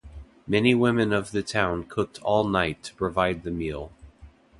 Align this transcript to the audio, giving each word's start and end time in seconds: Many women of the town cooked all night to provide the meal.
Many 0.47 0.73
women 0.73 1.13
of 1.13 1.29
the 1.29 1.43
town 1.43 1.83
cooked 1.83 2.17
all 2.23 2.43
night 2.43 2.81
to 2.85 2.95
provide 2.95 3.43
the 3.43 3.51
meal. 3.51 3.91